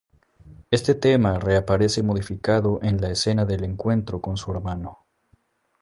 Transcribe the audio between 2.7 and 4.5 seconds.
en la escena del encuentro con su